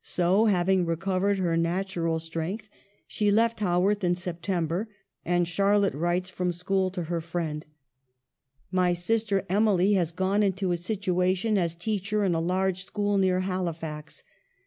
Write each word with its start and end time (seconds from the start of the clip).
So, 0.00 0.46
having 0.46 0.86
recovered 0.86 1.36
her 1.36 1.54
natural 1.54 2.18
strength, 2.18 2.70
she 3.06 3.30
left 3.30 3.60
Haworth 3.60 4.02
in 4.02 4.14
September, 4.14 4.88
and 5.22 5.46
Charlotte 5.46 5.92
writes 5.92 6.30
from 6.30 6.50
school 6.50 6.90
to 6.92 7.02
her 7.04 7.20
friend:" 7.20 7.66
My 8.72 8.94
sister 8.94 9.44
Emily 9.50 9.92
GOING 9.92 9.92
TO 9.92 9.92
SCHOOL. 9.92 9.92
8 9.92 9.96
1 9.96 9.96
has 9.98 10.12
gone 10.38 10.42
into 10.42 10.72
a 10.72 10.76
situation 10.78 11.58
as 11.58 11.76
teacher 11.76 12.24
in 12.24 12.34
a 12.34 12.40
large 12.40 12.84
school 12.86 13.18
near 13.18 13.40
Halifax. 13.40 14.22